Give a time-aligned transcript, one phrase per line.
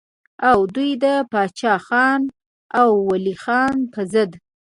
[0.49, 2.21] او دوي د باچا خان
[2.81, 4.31] او ولي خان پۀ ضد